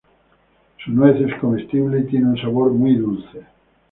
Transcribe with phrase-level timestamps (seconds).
[0.83, 3.41] Su nuez es comestible y tiene un sabor muy dulce.